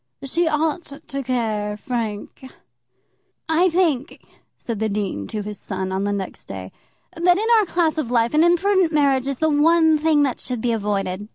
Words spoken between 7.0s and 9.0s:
"that in our class of life an imprudent